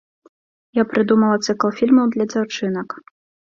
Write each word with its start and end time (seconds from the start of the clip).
Я 0.81 0.85
прыдумала 0.93 1.37
цыкл 1.51 1.71
фільмаў 1.81 2.05
для 2.17 2.29
дзяўчынак. 2.35 3.01